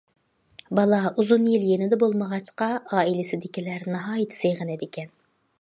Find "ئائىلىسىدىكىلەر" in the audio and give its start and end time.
2.79-3.89